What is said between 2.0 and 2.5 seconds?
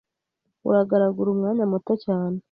cyane